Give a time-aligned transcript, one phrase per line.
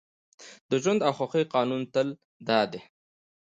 [0.69, 2.07] د ژوند او خوښۍ قانون تل
[2.47, 2.81] دا دی